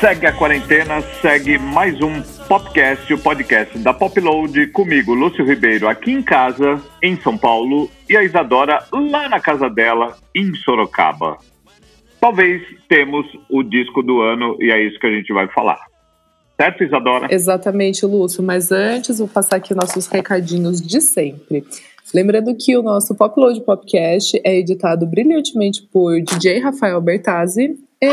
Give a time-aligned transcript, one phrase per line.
[0.00, 6.12] Segue a quarentena, segue mais um podcast, o podcast da Popload, comigo, Lúcio Ribeiro, aqui
[6.12, 11.38] em casa, em São Paulo, e a Isadora lá na casa dela, em Sorocaba.
[12.20, 15.80] Talvez temos o disco do ano e é isso que a gente vai falar.
[16.56, 17.26] Certo, Isadora?
[17.34, 18.40] Exatamente, Lúcio.
[18.40, 21.64] Mas antes, vou passar aqui nossos recadinhos de sempre.
[22.14, 27.76] Lembrando que o nosso Popload Podcast é editado brilhantemente por DJ Rafael Bertazzi.
[28.00, 28.08] E...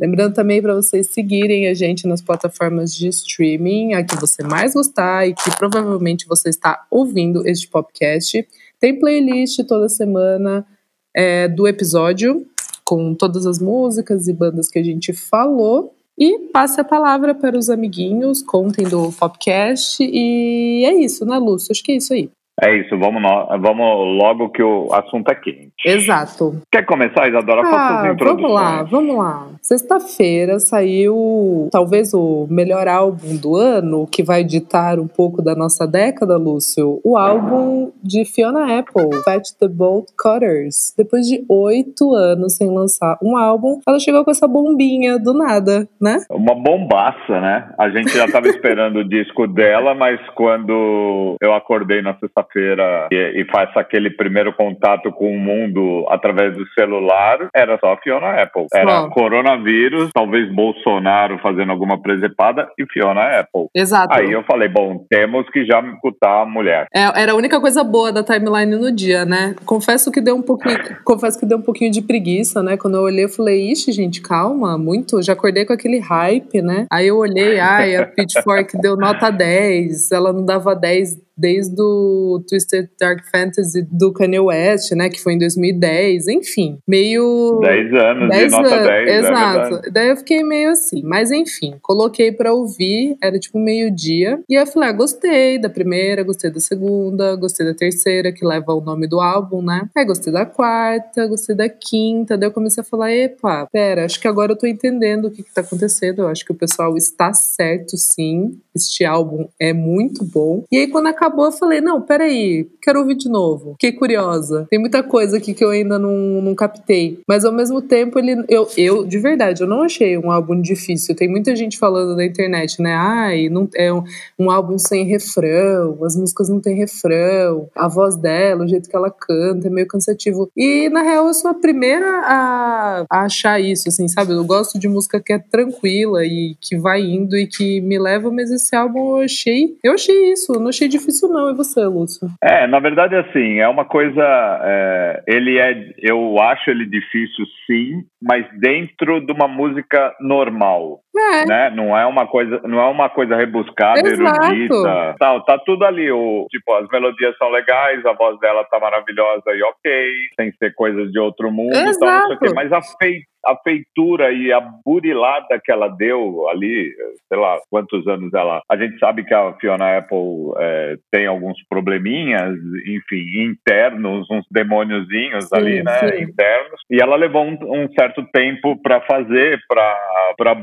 [0.00, 4.72] Lembrando também para vocês seguirem a gente nas plataformas de streaming, a que você mais
[4.72, 8.48] gostar e que provavelmente você está ouvindo este podcast.
[8.80, 10.66] Tem playlist toda semana
[11.14, 12.46] é, do episódio,
[12.82, 15.94] com todas as músicas e bandas que a gente falou.
[16.18, 20.02] E passe a palavra para os amiguinhos, contem do podcast.
[20.02, 21.72] E é isso, né, Lúcio?
[21.72, 22.30] Acho que é isso aí.
[22.62, 23.22] É isso, vamos,
[23.60, 25.72] vamos logo que o assunto é quente.
[25.84, 26.60] Exato.
[26.70, 27.62] Quer começar, Isadora?
[27.64, 29.46] Ah, vamos lá, vamos lá.
[29.62, 35.86] Sexta-feira saiu talvez o melhor álbum do ano, que vai ditar um pouco da nossa
[35.86, 37.00] década, Lúcio.
[37.04, 40.94] O álbum de Fiona Apple, Fat the Bolt Cutters.
[40.96, 45.88] Depois de oito anos sem lançar um álbum, ela chegou com essa bombinha do nada,
[46.00, 46.18] né?
[46.30, 47.72] Uma bombaça, né?
[47.78, 52.14] A gente já estava esperando o disco dela, mas quando eu acordei na
[52.50, 57.96] sexta-feira e, e faço aquele primeiro contato com o mundo através do celular, era só
[58.02, 58.66] Fiona Apple.
[58.72, 59.08] Era Só.
[59.10, 63.68] coronavírus, talvez Bolsonaro fazendo alguma presepada e Fiona Apple.
[63.74, 64.14] Exato.
[64.18, 66.86] Aí eu falei, bom, temos que já escutar a mulher.
[66.94, 69.54] É, era a única coisa boa da timeline no dia, né?
[69.64, 72.76] Confesso que deu um pouquinho, confesso que deu um pouquinho de preguiça, né?
[72.76, 75.22] Quando eu olhei, eu falei, ixi, gente, calma, muito.
[75.22, 76.86] Já acordei com aquele hype, né?
[76.90, 82.42] Aí eu olhei, ai, a Pitchfork deu nota 10, ela não dava 10 desde o
[82.48, 85.08] Twisted Dark Fantasy do Kanye West, né?
[85.08, 86.78] Que foi em 2010, enfim.
[86.86, 87.58] Meio.
[87.62, 89.08] 10 anos 10 de nota anos, 10.
[89.08, 89.70] é Exato.
[89.70, 89.90] verdade.
[89.90, 91.02] Daí eu fiquei meio assim.
[91.02, 94.40] Mas enfim, coloquei pra ouvir, era tipo meio-dia.
[94.48, 98.44] E aí eu falei, ah, gostei da primeira, gostei da segunda, gostei da terceira, que
[98.44, 99.88] leva o nome do álbum, né?
[99.96, 102.36] Aí gostei da quarta, gostei da quinta.
[102.36, 105.42] Daí eu comecei a falar, epa, pera, acho que agora eu tô entendendo o que,
[105.42, 106.22] que tá acontecendo.
[106.22, 108.58] Eu acho que o pessoal está certo, sim.
[108.74, 110.64] Este álbum é muito bom.
[110.70, 113.72] E aí, quando acabou, eu falei, não, peraí, quero ouvir de novo.
[113.72, 114.66] Fiquei curiosa.
[114.70, 117.20] Tem muita coisa aqui que eu ainda não, não captei.
[117.26, 118.44] Mas ao mesmo tempo, ele.
[118.48, 121.14] Eu, eu, de verdade, eu não achei um álbum difícil.
[121.14, 122.94] Tem muita gente falando na internet, né?
[122.94, 124.02] Ai, não, é um,
[124.38, 128.96] um álbum sem refrão, as músicas não têm refrão, a voz dela, o jeito que
[128.96, 130.50] ela canta, é meio cansativo.
[130.56, 134.32] E na real, eu sou a primeira a, a achar isso, assim, sabe?
[134.32, 138.30] Eu gosto de música que é tranquila e que vai indo e que me leva,
[138.30, 139.76] mas esse álbum eu achei.
[139.82, 141.50] Eu achei isso, eu não achei difícil, não.
[141.50, 142.28] E você, Lúcio?
[142.42, 144.22] É, na verdade, assim, é uma coisa.
[144.62, 145.92] é, ele é.
[145.98, 151.00] Eu acho ele difícil, sim, mas dentro de uma música normal.
[151.16, 151.44] É.
[151.44, 151.70] né?
[151.70, 154.52] Não é uma coisa, não é uma coisa rebuscada, Exato.
[154.52, 155.16] erudita.
[155.18, 156.10] Tá, tá tudo ali.
[156.10, 160.74] O, tipo, as melodias são legais, a voz dela tá maravilhosa e ok, sem ser
[160.74, 162.46] coisas de outro mundo, tal, não sei o quê.
[162.46, 162.54] Exato.
[162.54, 166.92] Mas a, fei, a feitura e a burilada que ela deu ali,
[167.28, 168.62] sei lá, quantos anos ela.
[168.70, 172.54] A gente sabe que a Fiona Apple é, tem alguns probleminhas,
[172.86, 175.98] enfim, internos, uns demôniozinhos Sim, ali, né?
[175.98, 176.22] sim.
[176.22, 176.80] Internos.
[176.90, 180.54] E ela levou um, um certo tempo para fazer, para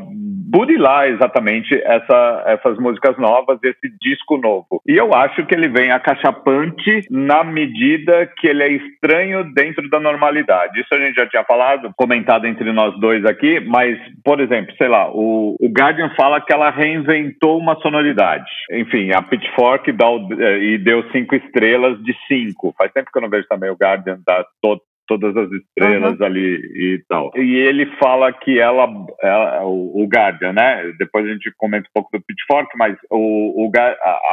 [0.49, 4.81] burilar exatamente essa, essas músicas novas, esse disco novo.
[4.87, 9.99] E eu acho que ele vem acachapante na medida que ele é estranho dentro da
[9.99, 10.79] normalidade.
[10.79, 14.87] Isso a gente já tinha falado, comentado entre nós dois aqui, mas, por exemplo, sei
[14.87, 18.49] lá, o, o Guardian fala que ela reinventou uma sonoridade.
[18.71, 22.73] Enfim, a Pitchfork dá o- eh, e deu cinco estrelas de cinco.
[22.77, 26.55] Faz tempo que eu não vejo também o Guardian dar to- todas as estrelas ali
[26.75, 27.31] e tal.
[27.35, 28.87] E ele fala que ela,
[29.21, 30.91] ela- o, o Guardian, né?
[30.99, 33.71] Depois a gente comenta um pouco do Pitchfork, mas o, o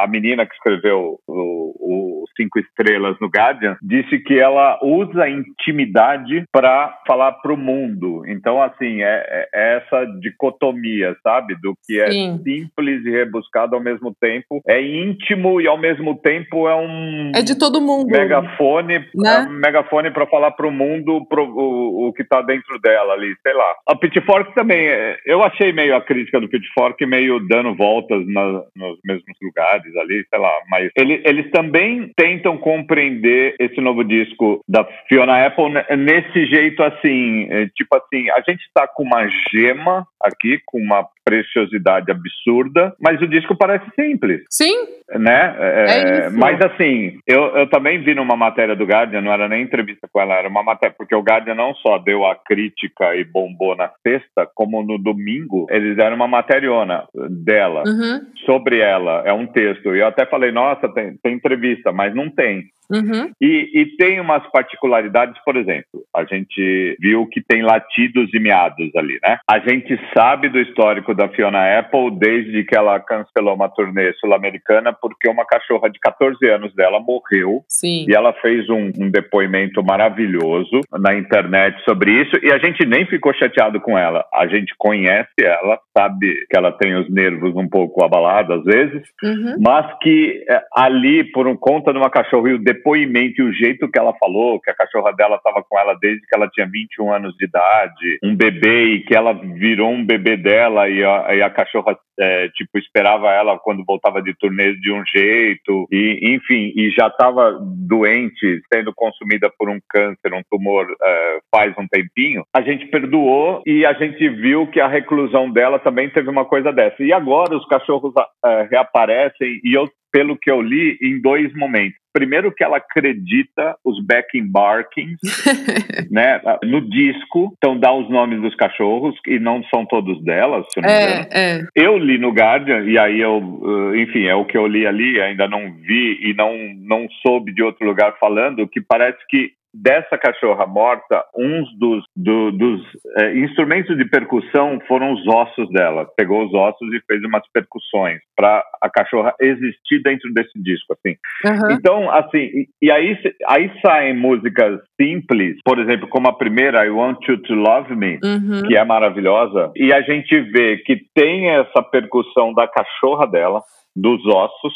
[0.01, 5.29] a, menina que escreveu o, o Cinco Estrelas no Guardian disse que ela usa a
[5.29, 8.23] intimidade para falar para o mundo.
[8.27, 11.55] Então, assim, é, é essa dicotomia, sabe?
[11.61, 12.41] Do que é Sim.
[12.43, 17.41] simples e rebuscado ao mesmo tempo, é íntimo e ao mesmo tempo é um É
[17.41, 18.07] de todo mundo.
[18.11, 19.35] megafone, Né?
[19.35, 23.35] é um megafone para falar pro mundo pro, o, o que tá dentro dela ali,
[23.43, 23.75] sei lá.
[23.87, 28.63] A Pitchfork também, é, eu achei meio a crítica do Pitchfork meio dando voltas na-
[28.75, 34.61] nos mesmos lugares ali, sei lá, mas ele- eles também tentam compreender esse novo disco
[34.67, 39.27] da Fiona Apple ne- nesse jeito assim, é, tipo assim, a gente tá com uma
[39.51, 44.75] gema aqui, com uma preciosidade absurda, mas o disco parece simples Sim,
[45.15, 45.55] né?
[45.59, 46.37] É isso.
[46.37, 50.19] Mas assim, eu, eu também vi numa matéria do Guardian, não era nem entrevista com
[50.21, 53.91] ela, era uma matéria, porque o Guardian não só deu a crítica e bombou na
[54.01, 58.21] sexta, como no domingo eles deram uma materiona dela, uhum.
[58.45, 59.23] sobre ela.
[59.25, 59.95] É um texto.
[59.95, 62.63] E eu até falei, nossa, tem, tem entrevista, mas não tem.
[62.89, 63.31] Uhum.
[63.41, 68.95] E, e, tem umas particularidades, por exemplo, a gente viu que tem latidos e miados
[68.95, 69.37] ali, né?
[69.49, 74.93] A gente sabe do histórico da Fiona Apple desde que ela cancelou uma turnê sul-americana
[74.93, 77.63] porque uma cachorra de 14 anos dela morreu.
[77.67, 78.05] Sim.
[78.07, 83.05] E ela fez um, um depoimento maravilhoso na internet sobre isso e a gente nem
[83.05, 84.25] ficou chateado com ela.
[84.33, 89.01] A gente conhece ela, sabe que ela tem os nervos um pouco abalados às vezes,
[89.23, 89.55] uhum.
[89.59, 93.53] mas que é, ali, por um, conta de uma cachorra e o depoimento e o
[93.53, 96.67] jeito que ela falou, que a cachorra dela estava com ela desde que ela tinha
[96.67, 101.35] 21 anos de idade, um bebê e que ela virou um bebê dela e a,
[101.35, 106.35] e a cachorra, é, tipo, esperava ela quando voltava de turnê de um jeito, e
[106.35, 111.87] enfim, e já estava doente, sendo consumida por um câncer, um tumor é, faz um
[111.87, 116.45] tempinho, a gente perdoou e a gente viu que a reclusão dela também teve uma
[116.45, 117.01] coisa dessa.
[117.03, 118.13] E agora os cachorros
[118.43, 121.99] é, reaparecem e eu pelo que eu li, em dois momentos.
[122.15, 125.19] Primeiro que ela acredita os backing barkings,
[126.09, 130.79] né, no disco, então dá os nomes dos cachorros e não são todos delas, se
[130.79, 131.27] não é, me engano.
[131.33, 131.61] É.
[131.75, 135.19] Eu li no Guardian e aí eu, eh, enfim, é o que eu li ali,
[135.19, 140.17] ainda não vi e não não soube de outro lugar falando que parece que dessa
[140.17, 142.81] cachorra morta, uns dos, do, dos
[143.17, 146.07] é, instrumentos de percussão foram os ossos dela.
[146.15, 151.15] Pegou os ossos e fez umas percussões para a cachorra existir dentro desse disco, assim.
[151.45, 151.71] Uhum.
[151.71, 153.17] Então, assim, e, e, aí,
[153.47, 158.19] aí saem músicas simples, por exemplo, como a primeira, I Want You to Love Me,
[158.23, 158.63] uhum.
[158.67, 163.61] que é maravilhosa, e a gente vê que tem essa percussão da cachorra dela,
[163.95, 164.73] dos ossos,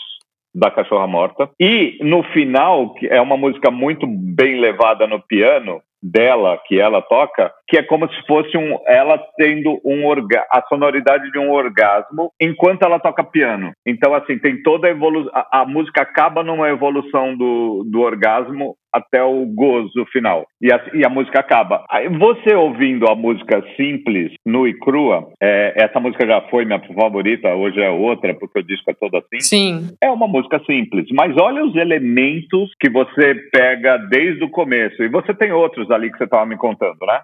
[0.54, 1.50] da Cachorra Morta.
[1.60, 7.01] E no final, que é uma música muito bem levada no piano, dela que ela
[7.01, 11.51] toca, que é como se fosse um, ela tendo um orga, a sonoridade de um
[11.51, 13.72] orgasmo enquanto ela toca piano.
[13.86, 18.75] Então assim tem toda a evolução, a, a, música acaba numa evolução do, do orgasmo
[18.94, 21.86] até o gozo final e a, e a música acaba.
[21.90, 26.80] Aí, você ouvindo a música simples, nu e crua, é, essa música já foi minha
[26.80, 29.40] favorita, hoje é outra porque o disco é todo assim.
[29.40, 29.88] Sim.
[30.02, 35.10] É uma música simples, mas olha os elementos que você pega desde o começo e
[35.10, 37.22] você tem outros ali que você estava me contando, né?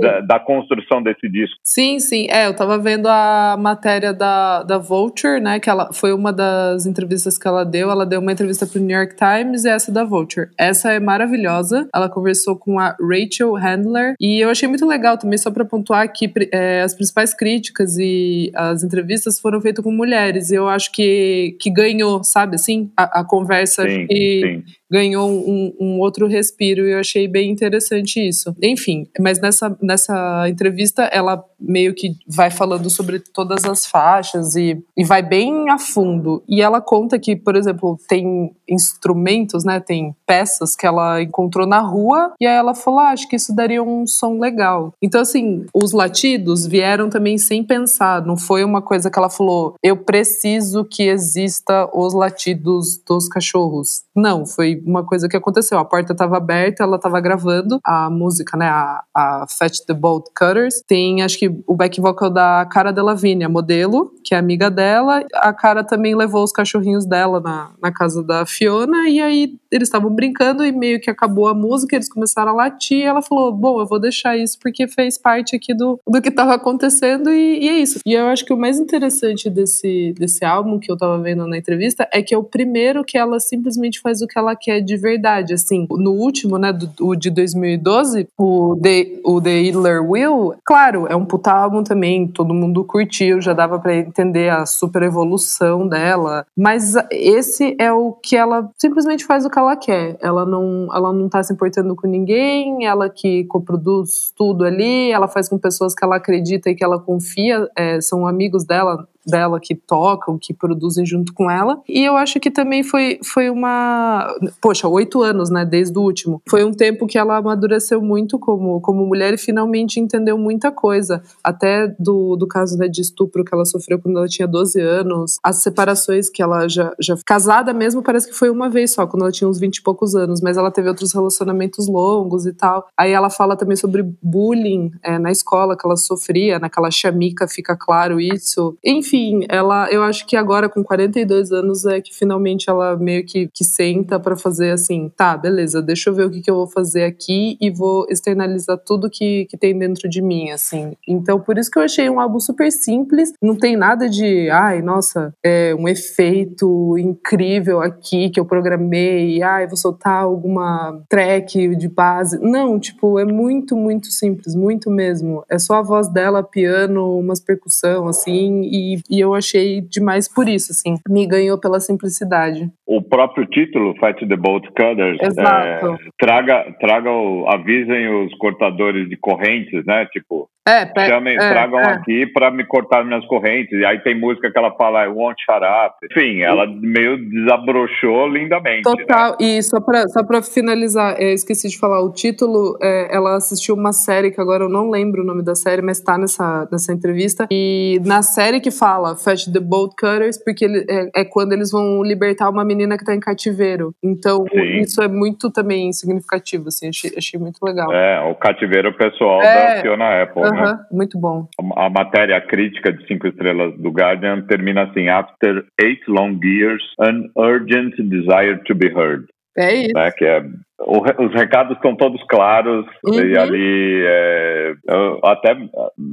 [0.00, 1.56] Da, da, construção desse disco.
[1.62, 2.26] Sim, sim.
[2.30, 5.60] É, eu tava vendo a matéria da, da Vulture, né?
[5.60, 7.90] Que ela foi uma das entrevistas que ela deu.
[7.90, 10.48] Ela deu uma entrevista pro New York Times e essa da Vulture.
[10.58, 11.88] Essa é maravilhosa.
[11.94, 16.10] Ela conversou com a Rachel Handler e eu achei muito legal também, só para pontuar
[16.12, 20.50] que é, as principais críticas e as entrevistas foram feitas com mulheres.
[20.50, 24.62] E eu acho que, que ganhou, sabe assim, a, a conversa sim, que.
[24.64, 28.54] Sim ganhou um, um, outro respiro e eu achei bem interessante isso.
[28.62, 34.82] Enfim, mas nessa, nessa entrevista ela meio que vai falando sobre todas as faixas e,
[34.96, 36.42] e vai bem a fundo.
[36.48, 41.80] E ela conta que, por exemplo, tem instrumentos, né, tem peças que ela encontrou na
[41.80, 44.92] rua e aí ela falou, ah, acho que isso daria um som legal.
[45.02, 49.74] Então, assim, os latidos vieram também sem pensar, não foi uma coisa que ela falou,
[49.82, 54.04] eu preciso que exista os latidos dos cachorros.
[54.14, 55.78] Não, foi uma coisa que aconteceu.
[55.78, 58.66] A porta estava aberta, ela estava gravando a música, né?
[58.66, 60.82] A, a Fetch the Bolt Cutters.
[60.86, 65.24] Tem, acho que, o back vocal da Cara Delevingne, a modelo, que é amiga dela.
[65.34, 69.08] A Cara também levou os cachorrinhos dela na, na casa da Fiona.
[69.08, 72.98] E aí eles estavam brincando e meio que acabou a música, eles começaram a latir.
[72.98, 76.28] E ela falou: Bom, eu vou deixar isso porque fez parte aqui do, do que
[76.28, 77.30] estava acontecendo.
[77.30, 78.00] E, e é isso.
[78.06, 81.58] E eu acho que o mais interessante desse, desse álbum que eu tava vendo na
[81.58, 84.96] entrevista é que é o primeiro que ela simplesmente faz o que ela quer de
[84.96, 85.86] verdade, assim.
[85.90, 91.16] No último, né, do, o de 2012, o The, o The Idler Will, claro, é
[91.16, 96.46] um puta álbum também, todo mundo curtiu, já dava para entender a super evolução dela,
[96.56, 100.16] mas esse é o que ela simplesmente faz o que ela quer.
[100.20, 105.28] Ela não, ela não tá se importando com ninguém, ela que coproduz tudo ali, ela
[105.28, 109.58] faz com pessoas que ela acredita e que ela confia, é, são amigos dela, dela
[109.60, 111.80] que tocam, que produzem junto com ela.
[111.88, 114.34] E eu acho que também foi, foi uma.
[114.60, 115.64] Poxa, oito anos, né?
[115.64, 116.42] Desde o último.
[116.48, 121.22] Foi um tempo que ela amadureceu muito como, como mulher e finalmente entendeu muita coisa.
[121.42, 125.38] Até do, do caso né, de estupro que ela sofreu quando ela tinha 12 anos,
[125.42, 126.92] as separações que ela já.
[127.00, 129.82] já casada mesmo, parece que foi uma vez só, quando ela tinha uns 20 e
[129.82, 132.86] poucos anos, mas ela teve outros relacionamentos longos e tal.
[132.96, 137.76] Aí ela fala também sobre bullying é, na escola que ela sofria, naquela chamica, fica
[137.76, 138.76] claro isso.
[138.84, 143.24] Enfim enfim, ela, eu acho que agora com 42 anos é que finalmente ela meio
[143.24, 146.56] que, que senta para fazer assim, tá, beleza, deixa eu ver o que, que eu
[146.56, 150.96] vou fazer aqui e vou externalizar tudo que, que tem dentro de mim, assim.
[151.06, 154.82] Então, por isso que eu achei um álbum super simples, não tem nada de, ai,
[154.82, 161.88] nossa, é um efeito incrível aqui que eu programei, ai, vou soltar alguma track de
[161.88, 162.38] base.
[162.40, 165.44] Não, tipo, é muito, muito simples, muito mesmo.
[165.48, 170.48] É só a voz dela, piano, umas percussão, assim, e, e eu achei demais por
[170.48, 170.96] isso, assim.
[171.08, 172.70] Me ganhou pela simplicidade.
[172.86, 175.78] O próprio título, Fight the Bolt Cutters, é,
[176.18, 180.04] traga, traga o, avisem os cortadores de correntes, né?
[180.06, 181.92] Tipo, é, pe Chamem, é, tragam é.
[181.92, 183.78] aqui para me cortar minhas correntes.
[183.78, 185.94] E aí tem música que ela fala I won't shut up.
[186.10, 188.82] Enfim, ela meio desabrochou lindamente.
[188.82, 189.32] Total.
[189.32, 189.36] Né?
[189.40, 192.78] E só para só pra finalizar, eu esqueci de falar o título.
[192.82, 196.00] É, ela assistiu uma série que agora eu não lembro o nome da série, mas
[196.00, 197.46] tá nessa, nessa entrevista.
[197.50, 201.70] E na série que fala Fetch the Bolt Cutters, porque ele, é, é, quando eles
[201.70, 203.94] vão libertar uma menina que tá em cativeiro.
[204.02, 204.80] Então, Sim.
[204.80, 207.92] isso é muito também significativo, assim, achei, achei muito legal.
[207.92, 210.48] É, o cativeiro pessoal É, da Fiona Apple, né?
[210.48, 211.46] Aham, muito bom.
[211.76, 216.82] A, a matéria crítica de cinco estrelas do Guardian termina assim: After eight long years,
[217.00, 219.26] an urgent desire to be heard.
[219.56, 219.94] É isso.
[219.94, 220.10] Né?
[220.10, 220.44] Que é
[220.78, 223.20] os recados estão todos claros Uhum.
[223.20, 225.56] e ali é, eu até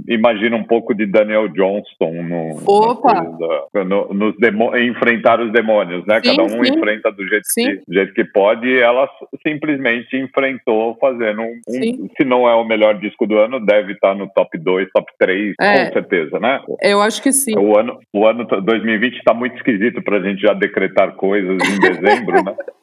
[0.08, 3.14] imagino um pouco de Daniel Johnston no, Opa!
[3.74, 6.22] da- no- nos demo- em enfrentar os demônios, né?
[6.24, 6.74] Sim, Cada um sim.
[6.74, 7.78] enfrenta do jeito, Sim.
[7.78, 9.10] que, jeito que pode e ela
[9.46, 14.14] simplesmente enfrentou fazendo um, um- se não é o melhor disco do ano, deve estar
[14.16, 15.86] no top 2, top 3, É.
[15.88, 16.62] com certeza, né?
[16.84, 17.58] Eu acho que sim.
[17.58, 21.58] O ano, o ano t- 2020 está muito esquisito para a gente já decretar coisas
[21.68, 22.56] em dezembro, né?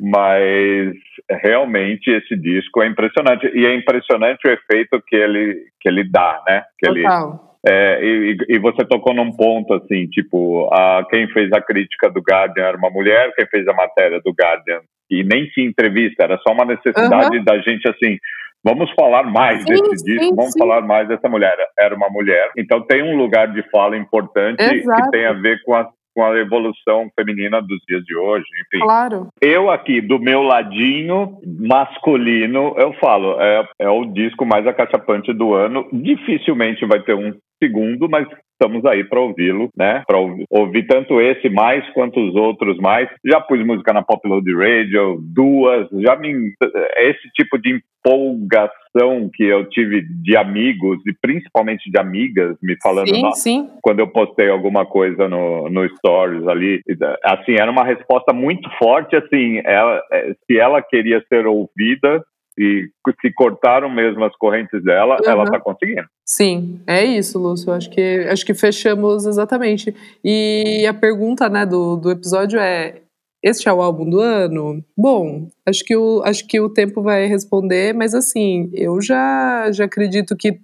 [0.00, 0.94] Mas
[1.30, 6.42] realmente esse disco é impressionante e é impressionante o efeito que ele que ele dá,
[6.46, 6.64] né?
[6.78, 7.58] Que ele Total.
[7.66, 12.20] é, e, e você tocou num ponto assim, tipo, a, quem fez a crítica do
[12.20, 14.80] Guardian era uma mulher, quem fez a matéria do Guardian
[15.10, 18.18] e nem se entrevista, era só uma necessidade da gente assim.
[18.64, 20.58] Vamos falar mais Sim, desse sim, disco, vamos sim.
[20.60, 21.56] falar mais dessa mulher.
[21.76, 25.02] Era uma mulher, então tem um lugar de fala importante Exato.
[25.02, 28.44] que tem a ver com a, com a evolução feminina dos dias de hoje.
[28.60, 29.28] Enfim, Claro.
[29.40, 35.54] eu aqui, do meu ladinho masculino, eu falo, é, é o disco mais acachapante do
[35.54, 35.88] ano.
[35.92, 40.02] Dificilmente vai ter um segundo, mas estamos aí para ouvi-lo, né?
[40.06, 43.08] Para ouvir, ouvir tanto esse mais quanto os outros mais.
[43.24, 46.52] Já pus música na Pop Load Radio, duas, já me
[46.98, 53.08] esse tipo de empolgação que eu tive de amigos e principalmente de amigas me falando,
[53.08, 53.68] sim, "Nossa, sim.
[53.82, 56.80] quando eu postei alguma coisa no, no Stories ali,
[57.24, 62.22] assim, era uma resposta muito forte, assim, ela, eh, se ela queria ser ouvida
[62.58, 62.84] e
[63.20, 65.30] se cortaram mesmo as correntes dela, Uhum.
[65.30, 66.04] ela tá conseguindo.
[66.34, 67.70] Sim, é isso, Lúcio.
[67.72, 69.94] Acho que, acho que fechamos exatamente.
[70.24, 73.02] E a pergunta né, do, do episódio é:
[73.42, 74.82] este é o álbum do ano?
[74.96, 79.84] Bom, acho que o, acho que o tempo vai responder, mas assim, eu já, já
[79.84, 80.58] acredito que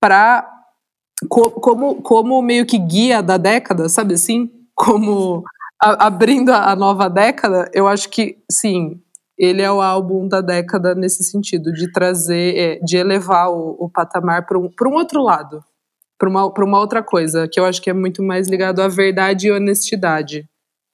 [0.00, 0.48] para
[1.28, 4.50] como, como meio que guia da década, sabe assim?
[4.74, 5.44] Como
[5.82, 9.00] a- abrindo a, a nova década, eu acho que sim,
[9.38, 13.90] ele é o álbum da década nesse sentido, de trazer, é, de elevar o, o
[13.90, 15.60] patamar para um, pra um outro lado,
[16.18, 18.88] para uma, pra uma outra coisa, que eu acho que é muito mais ligado à
[18.88, 20.44] verdade e honestidade.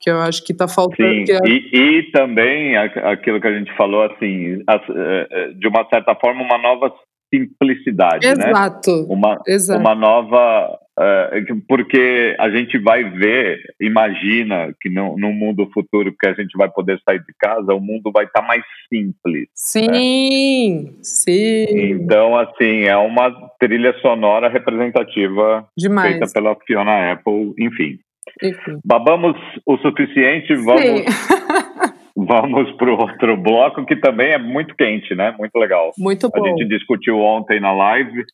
[0.00, 1.24] Que eu acho que tá faltando.
[1.26, 5.66] Sim, é- e, e também aquilo que a gente falou, assim, as- eh, eh, de
[5.66, 6.92] uma certa forma, uma nova
[7.32, 8.50] simplicidade, né?
[8.50, 8.90] Exato.
[9.08, 9.80] Uma, Exato.
[9.80, 10.78] uma nova.
[10.98, 16.56] Eh, porque a gente vai ver, imagina que no, no mundo futuro que a gente
[16.56, 19.48] vai poder sair de casa, o mundo vai estar mais simples.
[19.54, 21.66] Sim, sim.
[21.90, 26.12] Então, assim, é uma trilha sonora representativa Demais.
[26.12, 27.98] feita pela Fiona Apple, enfim.
[28.42, 28.78] Enfim.
[28.84, 29.36] Babamos
[29.66, 31.04] o suficiente, vamos,
[32.16, 35.34] vamos para o outro bloco, que também é muito quente, né?
[35.38, 35.92] Muito legal.
[35.98, 36.46] Muito A bom.
[36.46, 38.24] gente discutiu ontem na live.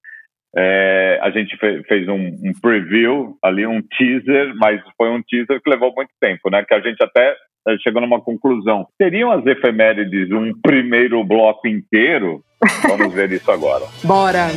[0.57, 5.61] É, a gente fe- fez um, um preview ali, um teaser, mas foi um teaser
[5.63, 6.65] que levou muito tempo, né?
[6.67, 7.35] Que a gente até
[7.69, 8.87] eh, chegou numa conclusão.
[9.01, 12.43] Seriam as efemérides um primeiro bloco inteiro?
[12.89, 13.85] Vamos ver isso agora.
[14.05, 14.49] Bora.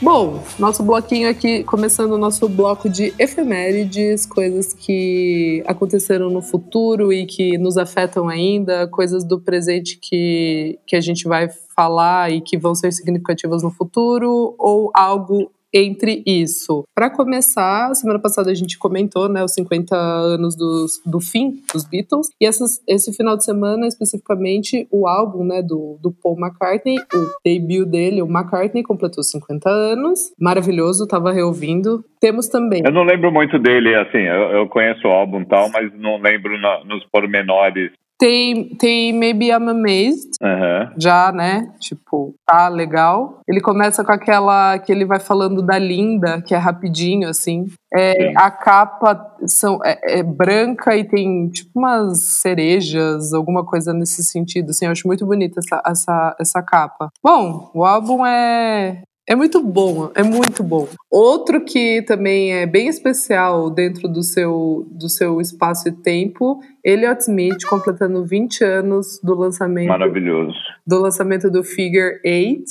[0.00, 7.10] Bom, nosso bloquinho aqui, começando o nosso bloco de efemérides, coisas que aconteceram no futuro
[7.10, 12.42] e que nos afetam ainda, coisas do presente que, que a gente vai falar e
[12.42, 16.84] que vão ser significativas no futuro, ou algo entre isso?
[16.94, 21.84] Para começar, semana passada a gente comentou, né, os 50 anos dos, do fim dos
[21.84, 26.96] Beatles, e essas, esse final de semana, especificamente, o álbum, né, do, do Paul McCartney,
[26.96, 32.04] o debut dele, o McCartney, completou 50 anos, maravilhoso, tava reouvindo.
[32.20, 32.82] Temos também...
[32.84, 36.18] Eu não lembro muito dele, assim, eu, eu conheço o álbum e tal, mas não
[36.20, 40.90] lembro na, nos pormenores tem, tem Maybe I'm Amazed, uhum.
[40.98, 41.72] já, né?
[41.78, 43.40] Tipo, tá legal.
[43.46, 47.66] Ele começa com aquela que ele vai falando da Linda, que é rapidinho, assim.
[47.94, 54.24] É, a capa são, é, é, branca e tem tipo umas cerejas, alguma coisa nesse
[54.24, 54.70] sentido.
[54.70, 57.08] Assim, eu acho muito bonita essa, essa, essa capa.
[57.22, 60.86] Bom, o álbum é, é muito bom, é muito bom.
[61.10, 67.22] Outro que também é bem especial dentro do seu, do seu espaço e tempo, Elliot
[67.22, 69.88] Smith completando 20 anos do lançamento.
[69.88, 70.54] Maravilhoso.
[70.86, 72.62] Do lançamento do Figure 8,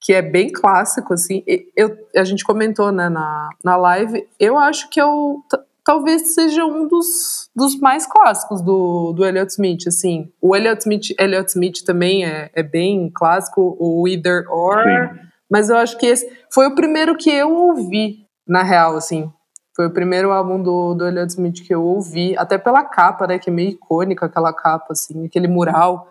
[0.00, 1.42] que é bem clássico, assim.
[1.76, 5.42] Eu, a gente comentou né, na, na live, eu acho que é o
[5.84, 10.30] talvez seja um dos, dos mais clássicos do, do Elliot Smith, assim.
[10.40, 14.80] O Elliot Smith, Elliot Smith também é, é bem clássico, o Either Or...
[14.80, 19.30] Sim mas eu acho que esse foi o primeiro que eu ouvi, na real, assim.
[19.74, 23.38] Foi o primeiro álbum do, do Elliot Smith que eu ouvi, até pela capa, né?
[23.38, 26.08] Que é meio icônica aquela capa, assim, aquele mural.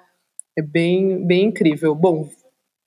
[0.57, 1.95] É bem, bem incrível.
[1.95, 2.27] Bom,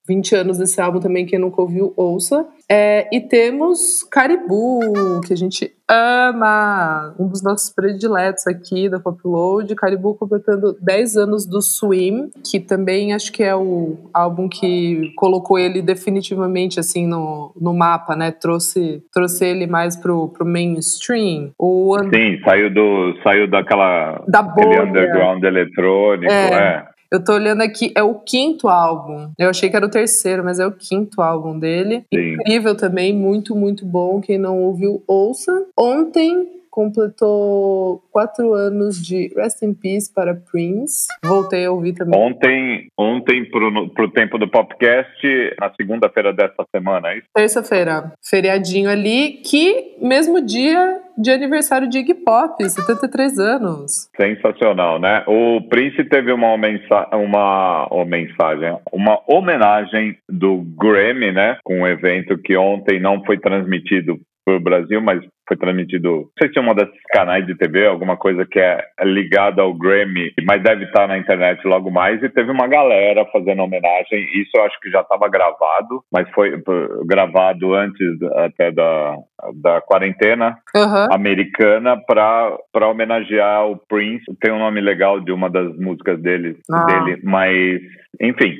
[0.06, 2.46] 20 anos desse álbum também, quem nunca ouviu, ouça.
[2.68, 9.72] É, e temos Caribou, que a gente ama, um dos nossos prediletos aqui da Popload.
[9.76, 15.58] Caribou completando 10 anos do Swim, que também acho que é o álbum que colocou
[15.58, 18.32] ele definitivamente assim no, no mapa, né?
[18.32, 21.52] Trouxe, trouxe ele mais pro, pro mainstream.
[21.58, 24.82] O Sim, saiu, do, saiu daquela da bolha.
[24.82, 26.52] underground eletrônico, é.
[26.52, 26.95] é.
[27.16, 29.30] Eu tô olhando aqui, é o quinto álbum.
[29.38, 32.04] Eu achei que era o terceiro, mas é o quinto álbum dele.
[32.12, 32.34] Sim.
[32.34, 34.20] Incrível também, muito, muito bom.
[34.20, 35.50] Quem não ouviu, ouça.
[35.78, 36.46] Ontem
[36.76, 41.06] completou quatro anos de Rest in Peace para Prince.
[41.24, 42.20] Voltei a ouvir também.
[42.20, 45.26] Ontem, ontem pro, pro tempo do podcast,
[45.58, 47.26] na segunda-feira dessa semana, é isso?
[47.34, 54.10] Terça-feira, feriadinho ali, que mesmo dia de aniversário de Iggy Pop, 73 anos.
[54.14, 55.24] Sensacional, né?
[55.26, 61.56] O Prince teve uma, mensa uma, uma mensagem, uma homenagem do Grammy, né?
[61.64, 66.28] Com um evento que ontem não foi transmitido para o Brasil, mas foi transmitido, não
[66.40, 70.32] sei se é uma desses canais de TV, alguma coisa que é ligada ao Grammy,
[70.46, 74.62] mas deve estar na internet logo mais, e teve uma galera fazendo homenagem, isso eu
[74.62, 76.62] acho que já estava gravado, mas foi
[77.06, 79.16] gravado antes até da,
[79.54, 81.12] da quarentena uhum.
[81.12, 86.84] americana para homenagear o Prince, tem um nome legal de uma das músicas dele, ah.
[86.86, 87.80] dele mas
[88.20, 88.56] enfim,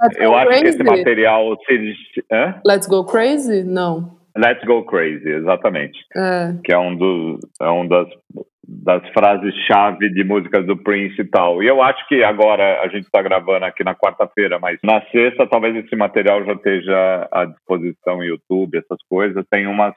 [0.00, 0.62] Let's eu acho crazy.
[0.62, 1.56] que esse material...
[1.66, 1.94] Se,
[2.64, 3.64] Let's Go Crazy?
[3.64, 4.17] Não.
[4.38, 5.98] Let's Go Crazy, exatamente.
[6.16, 6.54] É.
[6.64, 8.08] Que é um dos é um das,
[8.66, 11.62] das frases-chave de músicas do Prince e tal.
[11.62, 15.46] E eu acho que agora a gente está gravando aqui na quarta-feira, mas na sexta
[15.46, 19.44] talvez esse material já esteja à disposição no YouTube, essas coisas.
[19.50, 19.94] Tem umas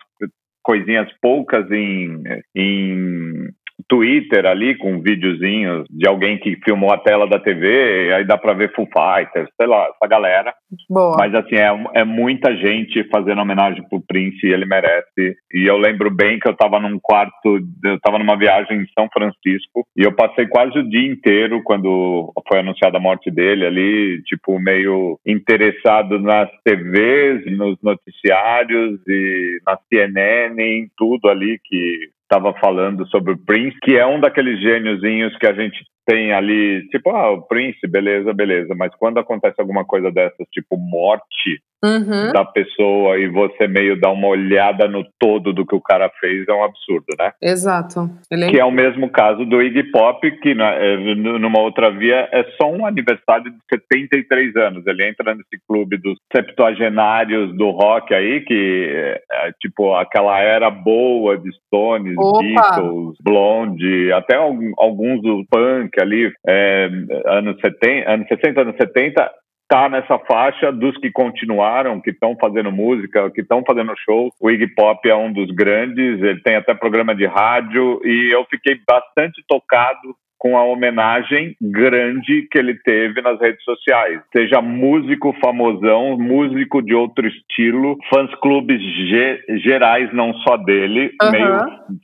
[0.63, 2.23] coisinhas poucas em,
[2.55, 3.49] em
[3.87, 8.37] Twitter ali com videozinhos de alguém que filmou a tela da TV, e aí dá
[8.37, 10.53] para ver Full Fighters, sei lá, essa galera.
[10.89, 11.15] Boa.
[11.17, 15.35] Mas assim, é, é muita gente fazendo homenagem pro Prince e ele merece.
[15.53, 19.09] E eu lembro bem que eu tava num quarto, eu tava numa viagem em São
[19.11, 24.21] Francisco e eu passei quase o dia inteiro quando foi anunciada a morte dele ali,
[24.23, 32.53] tipo, meio interessado nas TVs, nos noticiários e na CNN, em tudo ali que estava
[32.53, 37.09] falando sobre o Prince, que é um daqueles gêniozinhos que a gente tem ali, tipo,
[37.09, 42.31] ah, o Prince, beleza, beleza, mas quando acontece alguma coisa dessas, tipo morte, uhum.
[42.31, 46.47] da pessoa e você meio dá uma olhada no todo do que o cara fez
[46.47, 47.31] é um absurdo, né?
[47.41, 48.09] Exato.
[48.31, 48.49] É...
[48.49, 52.69] Que é o mesmo caso do Iggy Pop, que é, numa outra via é só
[52.71, 54.85] um aniversário de 73 anos.
[54.85, 60.69] Ele entra nesse clube dos septuagenários do rock aí, que é, é tipo aquela era
[60.69, 62.15] boa de Stones.
[62.39, 66.89] Beatles, Blonde, até alguns do punk ali, é,
[67.25, 69.31] anos 70, anos 60, anos 70,
[69.71, 74.29] tá nessa faixa dos que continuaram, que estão fazendo música, que estão fazendo show.
[74.37, 78.45] O Iggy Pop é um dos grandes, ele tem até programa de rádio e eu
[78.49, 84.19] fiquei bastante tocado com a homenagem grande que ele teve nas redes sociais.
[84.33, 91.31] Seja músico famosão, músico de outro estilo, fãs clubes ge gerais, não só dele, uhum.
[91.31, 91.47] meio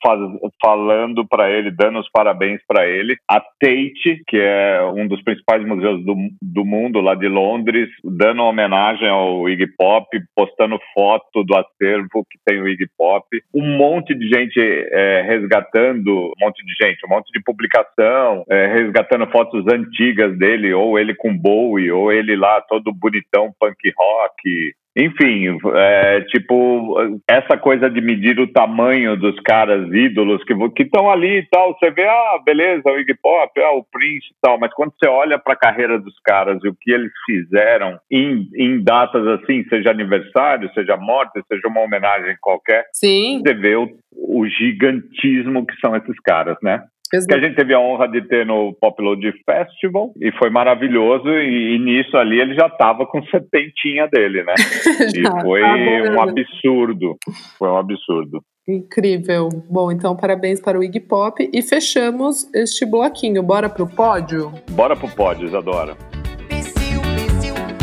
[0.04, 0.19] faz,
[0.63, 3.17] falando para ele, dando os parabéns para ele.
[3.28, 8.43] A Tate, que é um dos principais museus do, do mundo lá de Londres, dando
[8.43, 13.26] homenagem ao Iggy Pop, postando foto do acervo que tem o Iggy Pop.
[13.52, 18.68] Um monte de gente é, resgatando, um monte de gente, um monte de publicação, é,
[18.68, 24.74] resgatando fotos antigas dele, ou ele com Bowie, ou ele lá todo bonitão, punk rock,
[24.98, 31.38] enfim, é, tipo, essa coisa de medir o tamanho dos caras ídolos que estão ali
[31.38, 34.74] e tal, você vê, ah, beleza, o Iggy Pop, ah, o Prince e tal, mas
[34.74, 38.84] quando você olha para a carreira dos caras e o que eles fizeram em, em
[38.84, 43.44] datas assim, seja aniversário, seja morte, seja uma homenagem qualquer, Sim.
[43.46, 46.82] você vê o, o gigantismo que são esses caras, né?
[47.13, 47.28] Exato.
[47.28, 51.76] que a gente teve a honra de ter no Popload Festival e foi maravilhoso e,
[51.76, 54.54] e nisso ali ele já estava com setentinha dele, né?
[55.15, 55.62] e foi
[56.10, 57.17] um absurdo,
[57.58, 58.41] foi um absurdo.
[58.67, 59.48] Incrível.
[59.70, 63.41] Bom, então parabéns para o Iggy Pop e fechamos este bloquinho.
[63.41, 64.52] Bora pro pódio?
[64.72, 65.96] Bora pro pódio, Isadora.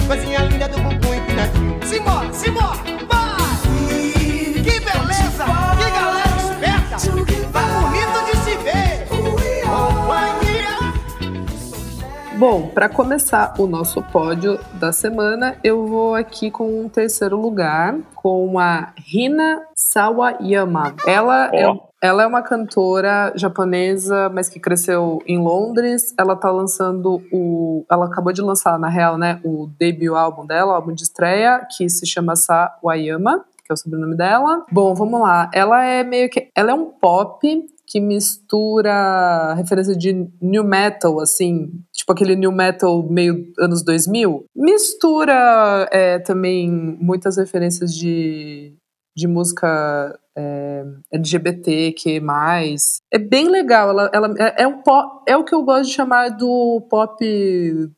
[0.07, 1.83] Coisinha linda do bumbum empinadinho.
[1.83, 2.84] Simbora, simbora!
[12.47, 17.97] Bom, para começar o nosso pódio da semana, eu vou aqui com um terceiro lugar
[18.15, 20.95] com a Hina Sawayama.
[21.07, 21.57] Ela oh.
[21.57, 26.13] é ela é uma cantora japonesa, mas que cresceu em Londres.
[26.19, 27.87] Ela tá lançando o.
[27.91, 29.41] Ela acabou de lançar, na real, né?
[29.43, 33.77] O debut álbum dela, o álbum de estreia, que se chama Sawayama, que é o
[33.79, 34.67] sobrenome dela.
[34.71, 35.51] Bom, vamos lá.
[35.55, 36.51] Ela é meio que.
[36.55, 37.41] Ela é um pop
[37.87, 41.71] que mistura referência de new metal, assim,
[42.05, 44.45] tipo aquele new metal meio anos 2000.
[44.55, 48.75] Mistura é, também muitas referências de,
[49.17, 52.99] de música é, LGBT, que mais.
[53.11, 53.88] É bem legal.
[53.88, 57.25] Ela, ela é, é, um pop, é o que eu gosto de chamar do pop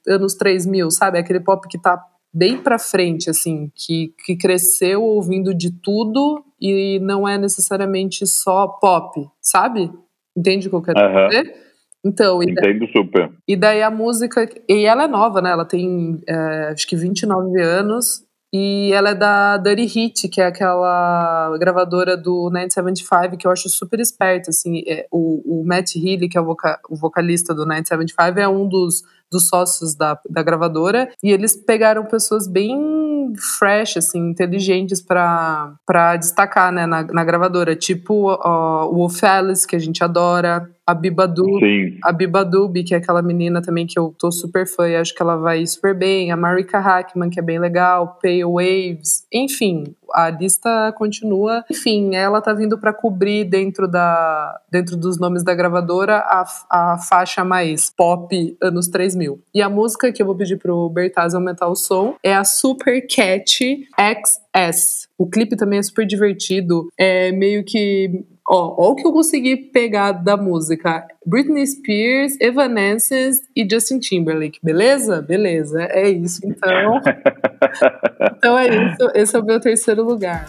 [0.07, 1.19] anos 3000, sabe?
[1.19, 2.01] Aquele pop que tá
[2.33, 8.69] bem pra frente, assim, que, que cresceu ouvindo de tudo e não é necessariamente só
[8.69, 9.91] pop, sabe?
[10.37, 11.29] Entende o que eu quero uhum.
[11.29, 11.66] dizer?
[12.07, 13.33] Então, Entendo daí, super.
[13.49, 14.49] E daí a música.
[14.69, 15.51] E ela é nova, né?
[15.51, 18.25] Ela tem é, acho que 29 anos.
[18.55, 23.69] E ela é da Dirty Hit, que é aquela gravadora do 975, que eu acho
[23.69, 24.51] super esperta.
[24.51, 28.49] Assim, é, o, o Matt Healy, que é o, voca, o vocalista do 975, é
[28.49, 35.03] um dos dos sócios da, da gravadora, e eles pegaram pessoas bem fresh, assim, inteligentes
[35.03, 40.95] para destacar, né, na, na gravadora, tipo ó, o Ophelis, que a gente adora, a
[40.95, 41.99] Biba Sim.
[42.05, 45.15] a Biba Dubi, que é aquela menina também que eu tô super fã e acho
[45.15, 49.95] que ela vai super bem, a Marika Hackman, que é bem legal, Pale Waves, enfim,
[50.13, 51.65] a lista continua.
[51.71, 56.99] Enfim, ela tá vindo para cobrir dentro da dentro dos nomes da gravadora a, a
[56.99, 59.41] faixa mais pop anos 3000.
[59.55, 63.07] E a música que eu vou pedir pro Bertaz aumentar o som é a Super
[63.07, 65.09] Catchy XS.
[65.19, 69.57] O clipe também é super divertido, é meio que Ó, ó o que eu consegui
[69.57, 71.07] pegar da música.
[71.27, 75.21] Britney Spears, Evanescence e Justin Timberlake, beleza?
[75.21, 77.01] Beleza, é isso então.
[78.39, 80.47] então é isso, esse é o meu terceiro lugar.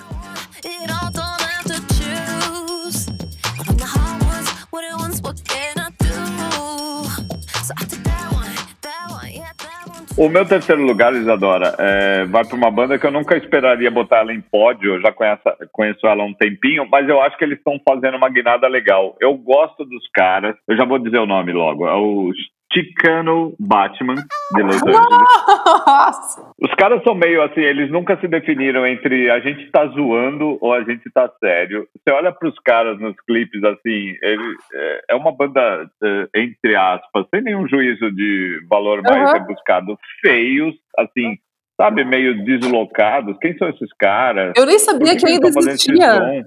[10.17, 14.17] O meu terceiro lugar, Isadora, é, vai para uma banda que eu nunca esperaria botar
[14.17, 17.43] ela em pódio, eu já conheço, conheço ela há um tempinho, mas eu acho que
[17.43, 19.15] eles estão fazendo uma guinada legal.
[19.21, 22.31] Eu gosto dos caras, eu já vou dizer o nome logo, é o
[22.71, 24.15] Chicano Batman
[24.55, 26.37] de Los Angeles.
[26.61, 30.73] Os caras são meio assim, eles nunca se definiram entre a gente tá zoando ou
[30.73, 31.87] a gente tá sério.
[31.95, 37.25] Você olha pros caras nos clipes assim, ele é, é uma banda é, entre aspas,
[37.33, 39.33] sem nenhum juízo de valor mais uhum.
[39.33, 41.37] rebuscado, feios, assim,
[41.79, 43.37] sabe, meio deslocados.
[43.39, 44.53] Quem são esses caras?
[44.55, 46.45] Eu nem sabia que, que ainda existia.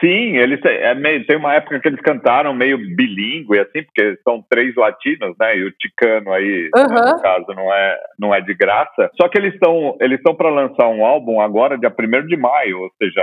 [0.00, 4.42] Sim, eles é meio, tem uma época que eles cantaram meio bilíngue, assim, porque são
[4.50, 5.58] três latinos, né?
[5.58, 7.12] E o ticano aí, uhum.
[7.12, 9.10] no caso, não é, não é de graça.
[9.20, 12.80] Só que eles estão eles estão para lançar um álbum agora, dia 1 de maio,
[12.80, 13.22] ou seja,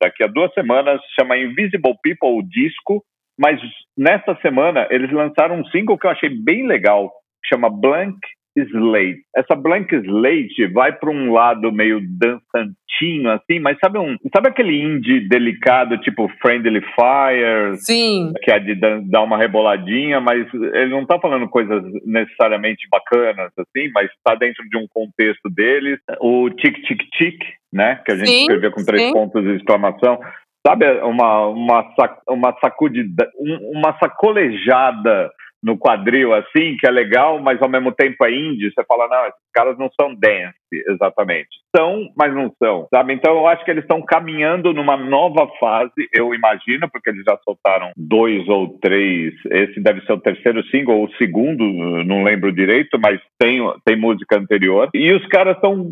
[0.00, 3.02] daqui a duas semanas, chama Invisible People, o disco.
[3.38, 3.58] Mas
[3.96, 7.10] nessa semana eles lançaram um single que eu achei bem legal,
[7.46, 8.18] chama Blank
[8.56, 9.20] Slate.
[9.36, 14.80] Essa Blank Slate vai para um lado meio dançantinho, assim, mas sabe um, sabe aquele
[14.80, 17.76] indie delicado, tipo Friendly Fire?
[17.76, 18.32] Sim.
[18.42, 18.74] Que é de
[19.08, 24.68] dar uma reboladinha, mas ele não tá falando coisas necessariamente bacanas, assim, mas está dentro
[24.68, 25.98] de um contexto deles.
[26.20, 28.00] O Tic Tic Tic, né?
[28.04, 29.12] Que a gente Sim, escreveu com três sim.
[29.12, 30.18] pontos de exclamação.
[30.66, 35.30] Sabe, uma, uma, sac- uma sacudida, um- uma sacolejada
[35.62, 38.70] no quadril, assim, que é legal, mas ao mesmo tempo é indie.
[38.70, 40.54] Você fala, não, esses caras não são dance,
[40.88, 41.48] exatamente.
[41.76, 43.14] São, mas não são, sabe?
[43.14, 47.38] Então eu acho que eles estão caminhando numa nova fase, eu imagino, porque eles já
[47.44, 49.34] soltaram dois ou três.
[49.50, 51.64] Esse deve ser o terceiro single, ou o segundo,
[52.04, 54.88] não lembro direito, mas tem, tem música anterior.
[54.94, 55.90] E os caras estão,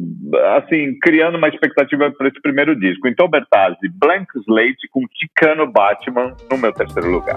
[0.56, 3.06] assim, criando uma expectativa para esse primeiro disco.
[3.06, 7.36] Então, Bertazzi, Blank Slate com Chicano Batman no meu terceiro lugar.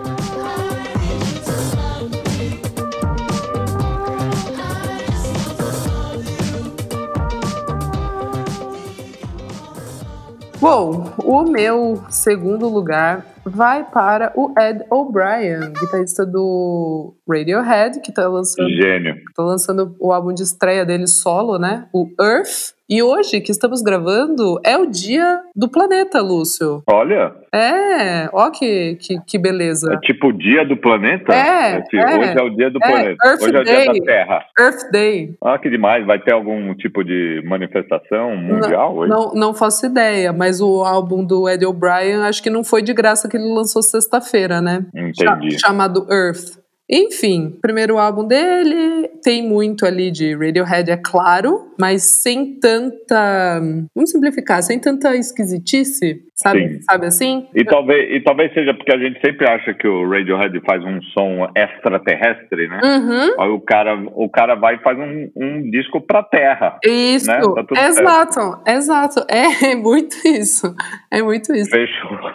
[10.62, 18.28] Bom, o meu segundo lugar vai para o Ed O'Brien, guitarrista do Radiohead, que tá
[18.28, 19.16] lançando, Gênio.
[19.36, 21.86] tá lançando o álbum de estreia dele solo, né?
[21.94, 22.74] O Earth.
[22.90, 26.84] E hoje, que estamos gravando, é o dia do planeta, Lúcio.
[26.90, 29.94] Olha, É, ó que, que, que beleza.
[29.94, 31.34] é tipo o dia do planeta?
[31.34, 32.20] É, Esse- é.
[32.20, 33.28] Hoje é o dia do É, planeta.
[33.28, 33.86] Earth Hoje é o dia Day.
[34.00, 34.46] da Terra.
[34.60, 35.36] Earth Day.
[35.42, 36.06] Ah, que demais.
[36.06, 39.10] Vai ter algum tipo de manifestação mundial hoje?
[39.10, 42.94] Não, não faço ideia, mas o álbum do Ed O'Brien, acho que não foi de
[42.94, 44.86] graça que ele lançou sexta-feira, né?
[44.96, 45.52] Entendi.
[45.58, 46.60] Cha- chamado Earth.
[46.94, 53.62] Enfim, primeiro álbum dele, tem muito ali de Radiohead, é claro, mas sem tanta.
[53.96, 56.68] Vamos simplificar, sem tanta esquisitice, sabe?
[56.68, 56.82] Sim.
[56.82, 57.48] Sabe assim?
[57.54, 61.02] E talvez, e talvez seja porque a gente sempre acha que o Radiohead faz um
[61.14, 62.80] som extraterrestre, né?
[62.84, 63.42] Uhum.
[63.42, 66.78] Aí o cara, o cara vai e faz um, um disco pra Terra.
[66.86, 67.40] Isso, Né?
[67.40, 69.26] Tá tudo exato, exato.
[69.72, 70.74] É muito isso.
[71.12, 71.70] É muito isso.
[71.70, 72.18] Fechou.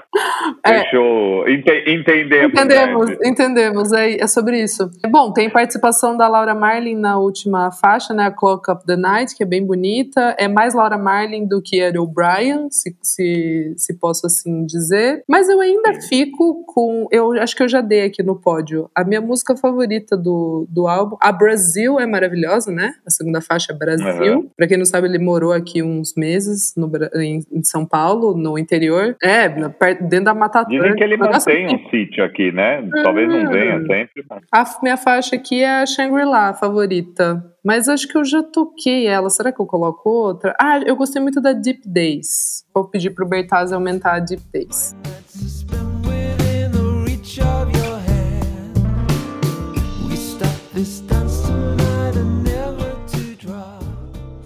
[0.65, 0.81] É.
[0.81, 1.47] Fechou.
[1.49, 2.53] Ente- entendemos.
[2.53, 3.17] Entendemos, né?
[3.25, 3.93] entendemos.
[3.93, 4.91] É, é sobre isso.
[5.11, 8.25] Bom, tem participação da Laura Marlin na última faixa, né?
[8.25, 10.35] A Clock Up the Night, que é bem bonita.
[10.39, 15.23] É mais Laura Marlin do que Ed O'Brien, se, se, se posso assim dizer.
[15.29, 17.07] Mas eu ainda fico com.
[17.11, 18.91] Eu acho que eu já dei aqui no pódio.
[18.95, 21.17] A minha música favorita do, do álbum.
[21.21, 22.95] A Brasil é maravilhosa, né?
[23.07, 24.35] A segunda faixa é Brasil.
[24.39, 24.51] Uhum.
[24.57, 28.59] Pra quem não sabe, ele morou aqui uns meses no, em, em São Paulo, no
[28.59, 29.17] interior.
[29.23, 31.51] É, dentro da Mata Dizem que ele Atlântica.
[31.51, 32.83] Mantém um sítio aqui, né?
[33.03, 33.51] Talvez não Hum.
[33.51, 34.25] venha sempre.
[34.29, 37.45] mas- a minha faixa aqui é a Shangri-La, favorita.
[37.67, 39.29] Mas acho que eu já toquei ela.
[39.29, 40.55] Será que eu coloco outra?
[40.57, 42.65] Ah, eu gostei muito da Deep Days.
[42.73, 44.95] Vou pedir pro Bertazzi aumentar a Deep Days.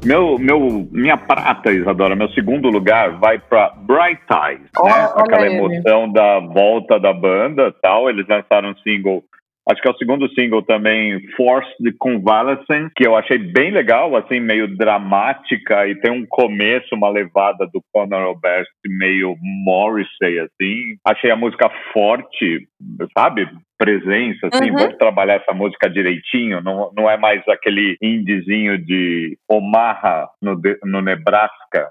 [0.02, 5.10] Meu, meu, minha prata, Isadora, meu segundo lugar vai pra Bright Eyes, Ó, né?
[5.14, 5.56] Aquela ele.
[5.56, 8.08] emoção da volta da banda tal.
[8.08, 9.22] Eles lançaram um single,
[9.70, 14.40] acho que é o segundo single também, Forced Convalescence, que eu achei bem legal, assim,
[14.40, 20.96] meio dramática e tem um começo, uma levada do Conor Oberst meio Morrissey, assim.
[21.06, 22.68] Achei a música forte,
[23.16, 23.48] sabe?
[23.78, 24.76] Presença, assim, Uhum.
[24.76, 31.00] vamos trabalhar essa música direitinho, não, não é mais aquele indizinho de Omaha no, no
[31.00, 31.90] Nebraska,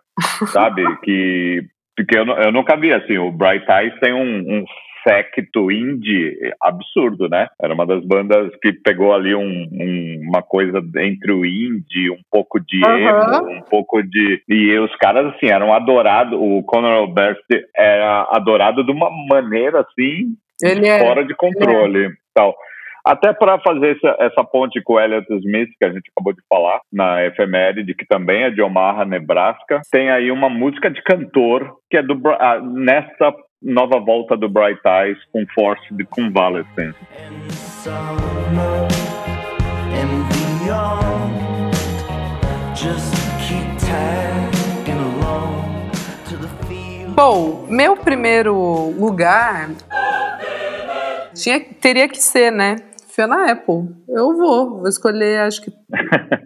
[0.52, 0.84] sabe?
[1.04, 1.63] que
[2.00, 4.65] porque eu, eu nunca vi assim, o Bright Eyes tem um, um
[5.10, 7.48] secto indie absurdo, né?
[7.62, 12.22] Era uma das bandas que pegou ali um- um- uma coisa entre o indie, um
[12.32, 14.41] pouco de emo, um pouco de...
[14.48, 17.45] E os caras, assim, eram adorados, o Conor Oberst
[17.76, 21.00] era adorado de uma maneira, assim, é.
[21.00, 22.56] fora de controle tal.
[23.06, 26.41] Até para fazer essa, essa ponte com o Elliot Smith, que a gente acabou de
[26.48, 31.76] falar, na efeméride, que também é de Omaha, Nebraska, tem aí uma música de cantor,
[31.89, 36.98] que é do ah, nessa nova volta do Bright Eyes com Force de Convalescence.
[47.15, 49.69] Bom, meu primeiro lugar
[51.34, 52.78] tinha, teria que ser, né?
[53.10, 53.89] Fiona Apple.
[54.08, 54.80] Eu vou.
[54.80, 55.72] Vou escolher, acho que.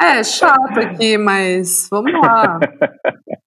[0.00, 2.58] É, chato aqui, mas vamos lá.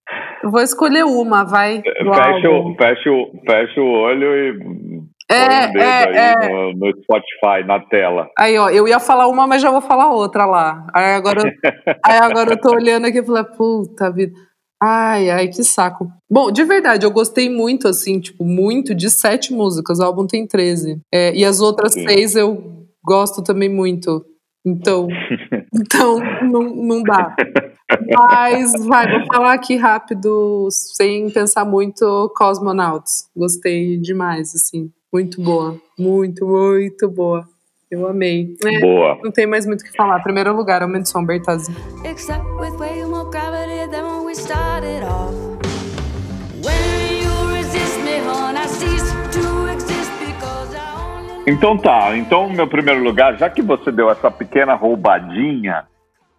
[0.50, 1.82] Vou escolher uma, vai.
[1.82, 6.50] do Fecha o, fecha, o, fecha o olho e É, um é, aí é.
[6.50, 8.30] No, no Spotify, na tela.
[8.38, 10.88] Aí, ó, eu ia falar uma, mas já vou falar outra lá.
[10.94, 11.52] Aí agora, eu-
[12.06, 14.34] aí agora eu tô olhando aqui e falei, puta vida.
[14.82, 16.08] Ai, ai, que saco.
[16.30, 20.00] Bom, de verdade, eu gostei muito, assim, tipo, muito de sete músicas.
[20.00, 21.00] O álbum tem 13.
[21.12, 22.08] É, e as outras Sim.
[22.08, 24.24] seis eu gosto também muito.
[24.66, 25.08] Então,
[25.74, 27.36] então não, não dá.
[28.18, 33.30] Mas, vai, vou falar aqui rápido, sem pensar muito, Cosmonauts.
[33.36, 34.92] Gostei demais, assim.
[35.12, 35.80] Muito boa.
[35.98, 37.48] Muito, muito boa.
[37.90, 38.54] Eu amei.
[38.66, 39.18] É, Boa.
[39.24, 40.22] não tem mais muito o que falar.
[40.22, 41.72] Primeiro lugar, Aumento Som, Bertazzi.
[42.04, 45.34] Except with way more gravity than when we started off.
[46.62, 49.17] When you resist me, hon, I cease
[51.48, 55.88] Então tá, então meu primeiro lugar, já que você deu essa pequena roubadinha,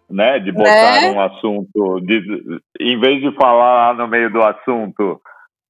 [0.07, 1.11] né, de botar Né?
[1.11, 2.21] um assunto, de,
[2.79, 5.19] em vez de falar no meio do assunto,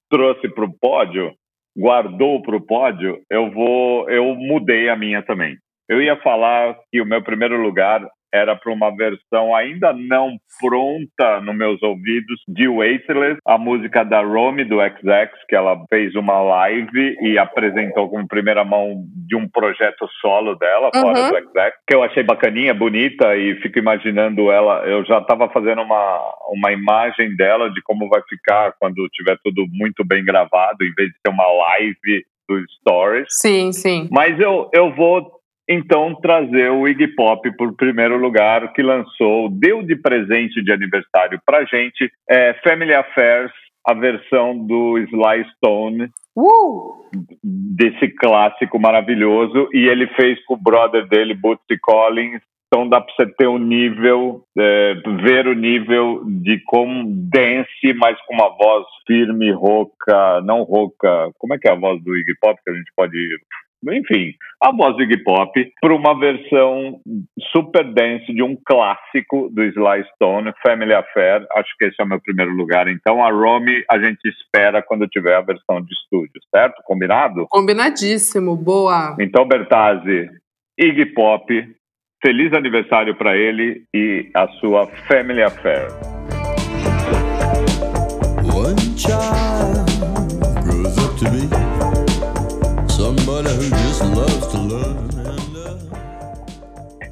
[0.10, 1.34] trouxe para o pódio,
[1.78, 5.58] guardou para o pódio, eu vou, eu mudei a minha também.
[5.88, 11.41] Eu ia falar que o meu primeiro lugar era para uma versão ainda não pronta
[11.41, 16.39] nos meus ouvidos de Weightless, a música da Romy do XX, que ela fez uma
[16.41, 21.29] live e apresentou como primeira mão de um projeto solo dela, fora Uhum.
[21.29, 24.85] do XX, que eu achei bacaninha, bonita e fico imaginando ela.
[24.85, 29.65] Eu já estava fazendo uma, uma imagem dela de como vai ficar quando tiver tudo
[29.71, 33.27] muito bem gravado, em vez de ter uma live do Stories.
[33.29, 34.07] Sim, sim.
[34.11, 35.38] Mas eu, eu vou
[35.69, 41.39] então trazer o Iggy Pop por primeiro lugar, que lançou, deu de presente de aniversário
[41.45, 43.51] pra gente, é, Family Affairs,
[43.86, 47.10] a versão do Sly Stone, Uh!
[47.43, 52.41] desse clássico maravilhoso, e ele fez com o brother dele, Bootsy Collins.
[52.67, 58.15] Então dá pra você ter o nível, é, ver o nível de como dance, mas
[58.25, 61.32] com uma voz firme, rouca, não rouca.
[61.39, 63.17] Como é que é a voz do Iggy Pop que a gente pode
[63.87, 66.99] enfim, a voz do Iggy Pop para uma versão
[67.51, 71.45] super dance de um clássico do Sly Stone, Family Affair.
[71.53, 72.87] Acho que esse é o meu primeiro lugar.
[72.87, 76.81] Então, a Romy a gente espera quando tiver a versão de estúdio, certo?
[76.83, 77.45] Combinado?
[77.49, 79.15] Combinadíssimo, boa.
[79.19, 80.29] Então, Bertazzi,
[80.77, 81.45] Iggy Pop,
[82.21, 86.18] feliz aniversário para ele e a sua Family Affair.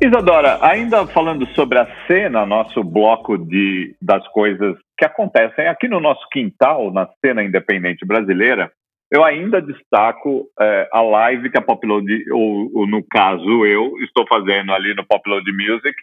[0.01, 5.99] Isadora, ainda falando sobre a cena, nosso bloco de, das coisas que acontecem aqui no
[5.99, 8.71] nosso quintal, na cena independente brasileira,
[9.09, 14.27] eu ainda destaco eh, a live que a Popload, ou, ou no caso eu, estou
[14.27, 15.95] fazendo ali no Popload Music,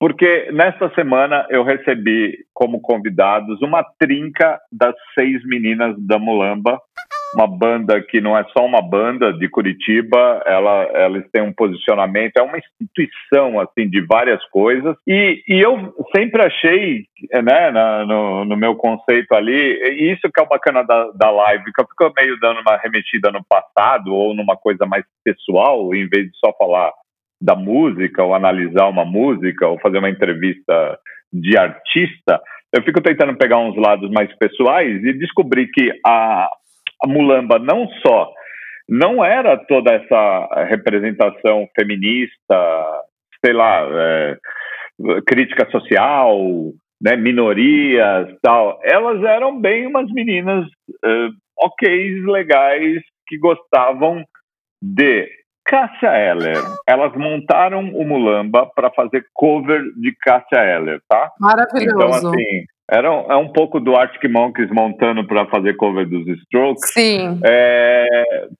[0.00, 6.80] porque nesta semana eu recebi como convidados uma trinca das seis meninas da Mulamba,
[7.34, 12.36] uma banda que não é só uma banda de Curitiba, ela, elas têm um posicionamento,
[12.38, 14.96] é uma instituição assim de várias coisas.
[15.06, 17.04] E, e eu sempre achei,
[17.42, 21.30] né, na- no, no meu conceito ali, e isso que é o bacana da, da
[21.30, 25.94] live, que eu fico meio dando uma remetida no passado ou numa coisa mais pessoal,
[25.94, 26.92] em vez de só falar
[27.40, 30.98] da música ou analisar uma música ou fazer uma entrevista
[31.32, 32.40] de artista,
[32.74, 36.48] eu fico tentando pegar uns lados mais pessoais e descobri que a,
[37.02, 38.32] a Mulamba não só
[38.88, 43.02] não era toda essa representação feminista,
[43.44, 44.38] sei lá, é,
[45.26, 46.38] crítica social,
[47.00, 48.80] né, minorias, tal.
[48.82, 50.66] Elas eram bem umas meninas
[51.04, 54.24] eh, ok, legais, que gostavam
[54.82, 55.28] de
[55.64, 56.56] Cássia Eller.
[56.88, 61.30] Elas montaram o Mulamba para fazer cover de Cássia Eller, tá?
[61.36, 62.28] Então, Maravilhoso.
[62.28, 66.92] assim, era, um- é um pouco do Arctic Monkeys montando para fazer cover dos Strokes.
[66.92, 67.38] Sim.
[67.44, 68.06] É,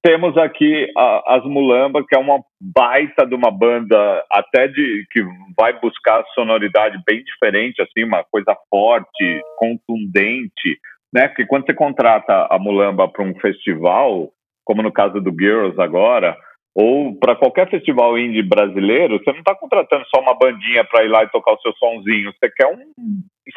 [0.03, 5.23] temos aqui a- as Mulamba, que é uma baita de uma banda até de que
[5.57, 10.79] vai buscar sonoridade bem diferente, assim, uma coisa forte, contundente,
[11.13, 11.29] né?
[11.29, 14.31] Porque quando você contrata a Mulamba para um festival,
[14.65, 16.37] como no caso do Girls agora,
[16.81, 21.09] ou para qualquer festival indie brasileiro, você não está contratando só uma bandinha para ir
[21.09, 22.79] lá e tocar o seu sonzinho, você quer um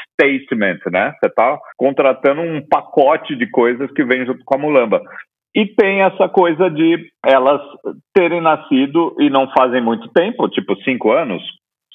[0.10, 1.14] statement, né?
[1.20, 5.04] Você está contratando um pacote de coisas que vem junto com a Mulamba.
[5.56, 7.62] E tem essa coisa de elas
[8.12, 11.44] terem nascido e não fazem muito tempo, tipo cinco anos,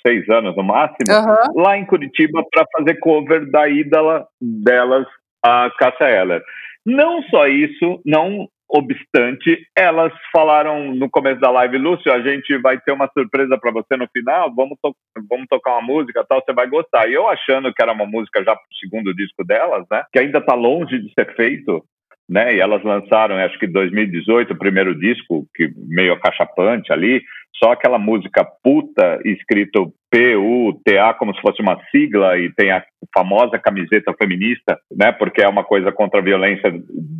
[0.06, 1.38] seis anos no máximo, Aham.
[1.56, 5.08] lá em Curitiba para fazer cover da ídola delas,
[5.44, 6.40] a Cássia Eller.
[6.86, 12.78] Não só isso, não obstante, elas falaram no começo da live, Lúcio, a gente vai
[12.80, 14.94] ter uma surpresa para você no final, vamos, to
[15.28, 17.08] vamos tocar uma música tal, você vai gostar.
[17.08, 20.38] E eu achando que era uma música já pro segundo disco delas, né, que ainda
[20.38, 21.84] está longe de ser feito,
[22.28, 27.22] né, e elas lançaram, acho que em 2018, o primeiro disco, que meio acachapante ali,
[27.62, 33.58] só aquela música puta, escrito P-U-T-A, como se fosse uma sigla, e tem a famosa
[33.58, 36.72] camiseta feminista, né, porque é uma coisa contra a violência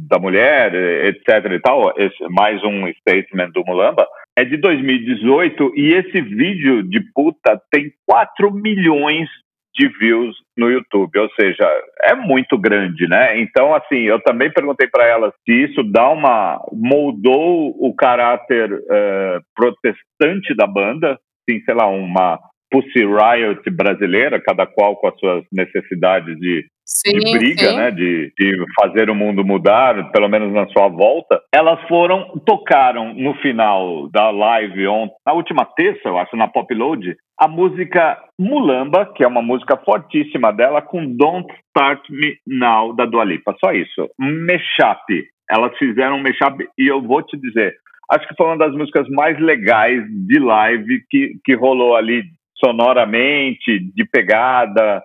[0.09, 0.75] da mulher,
[1.07, 4.07] etc e tal, esse, mais um statement do Mulamba.
[4.37, 9.29] é de 2018 e esse vídeo de puta tem 4 milhões
[9.77, 11.69] de views no YouTube, ou seja,
[12.03, 13.39] é muito grande, né?
[13.41, 19.41] Então, assim, eu também perguntei para ela se isso dá uma moldou o caráter uh,
[19.55, 21.19] protestante da banda,
[21.49, 22.39] sim, sei lá, uma
[22.71, 27.77] Pussy Riot brasileira, cada qual com as suas necessidades de Sim, de briga, sim.
[27.77, 33.13] né, de, de fazer o mundo mudar, pelo menos na sua volta, elas foram, tocaram
[33.13, 38.17] no final da live ontem, na última terça, eu acho, na Pop Load, a música
[38.39, 43.55] Mulamba, que é uma música fortíssima dela, com Don't Start Me Now, da Dua Lipa.
[43.63, 44.09] Só isso.
[44.19, 45.25] Mashup.
[45.51, 47.75] Elas fizeram um mashup e eu vou te dizer,
[48.13, 52.23] acho que foi uma das músicas mais legais de live que, que rolou ali
[52.59, 55.03] sonoramente, de pegada,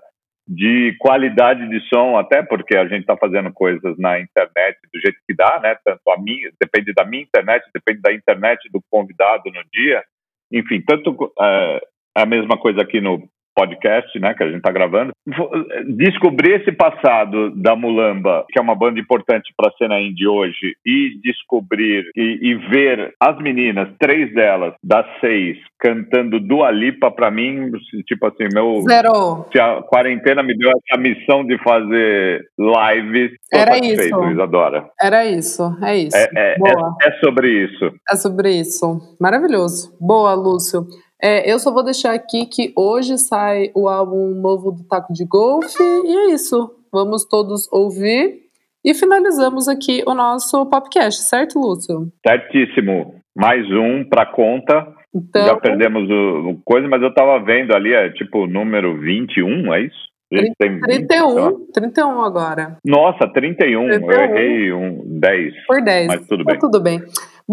[0.48, 5.18] de qualidade de som, até porque a gente está fazendo coisas na internet do jeito
[5.28, 5.76] que dá, né?
[5.86, 10.04] Tanto a minha, depende da minha internet, depende da internet do convidado no dia.
[10.52, 11.80] Enfim, tanto uh,
[12.16, 15.12] a mesma coisa aqui no podcast, né, que a gente está gravando,
[15.96, 20.76] descobrir esse passado da Mulamba, que é uma banda importante para a cena indie hoje,
[20.86, 27.32] e descobrir e, e, ver as meninas, três delas, das seis, cantando Dua Lipa, para
[27.32, 27.72] mim,
[28.08, 28.82] tipo assim, meu...
[28.88, 29.46] Zero.
[29.52, 34.24] Se a quarentena me deu essa missão de fazer lives, era isso.
[34.32, 34.90] Isadora.
[35.02, 36.18] Era isso, é isso.
[36.18, 37.92] É, é, é, é sobre isso.
[38.10, 39.00] É sobre isso.
[39.20, 39.96] Maravilhoso.
[40.00, 40.86] Boa, Lúcio.
[41.24, 45.24] É, eu só vou deixar aqui que hoje sai o álbum novo do Taco de
[45.24, 46.76] Golfe e é isso.
[46.92, 48.40] Vamos todos ouvir
[48.84, 52.12] e finalizamos aqui o nosso podcast, certo, Lúcio?
[52.28, 53.14] Certíssimo.
[53.38, 54.88] Mais um para conta.
[55.14, 59.74] Então, Já perdemos o, o, coisa, mas eu estava vendo ali, é tipo número 21,
[59.76, 60.12] é isso?
[60.34, 62.78] A gente 30, tem 31, 31 agora.
[62.86, 64.12] Nossa, 31, 31.
[64.12, 65.54] eu errei um 10.
[65.68, 66.08] Por 10.
[66.08, 66.56] Mas tudo bem.
[66.56, 67.02] Tá tudo bem.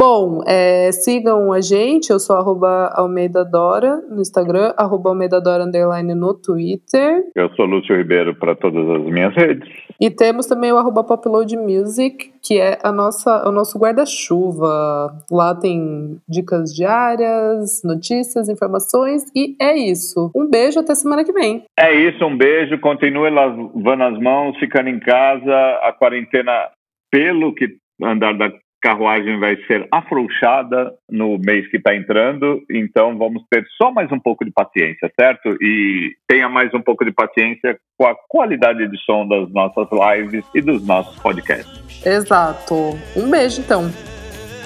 [0.01, 5.65] Bom, é, sigam a gente, eu sou arroba Almeida Dora no Instagram, arroba Almeida Dora
[5.65, 7.25] underline no Twitter.
[7.35, 9.69] Eu sou Lúcio Ribeiro para todas as minhas redes.
[10.01, 15.19] E temos também o arroba Popload Music, que é a nossa, o nosso guarda-chuva.
[15.33, 20.31] Lá tem dicas diárias, notícias, informações e é isso.
[20.33, 21.65] Um beijo até semana que vem.
[21.77, 26.69] É isso, um beijo, continue lavando as mãos, ficando em casa, a quarentena
[27.11, 27.67] pelo que
[28.01, 28.49] andar da
[28.81, 34.19] carruagem vai ser afrouxada no mês que está entrando, então vamos ter só mais um
[34.19, 35.57] pouco de paciência, certo?
[35.61, 40.45] E tenha mais um pouco de paciência com a qualidade de som das nossas lives
[40.55, 42.07] e dos nossos podcasts.
[42.07, 42.75] Exato.
[43.17, 43.91] Um beijo, então.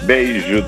[0.04, 0.64] Beijo.